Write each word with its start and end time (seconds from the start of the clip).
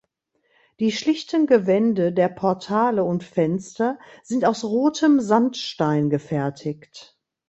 Die 0.79 0.91
schlichten 0.91 1.45
Gewände 1.45 2.11
der 2.11 2.27
Portale 2.29 3.03
und 3.03 3.23
Fenster 3.23 3.99
sind 4.23 4.45
aus 4.45 4.63
rotem 4.63 5.19
Sandstein 5.19 6.09
gefertigt. 6.09 7.19